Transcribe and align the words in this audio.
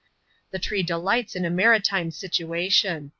The 0.49 0.57
tree 0.57 0.81
delights 0.81 1.35
in 1.35 1.45
a 1.45 1.51
maritime 1.51 2.09
situation. 2.09 3.09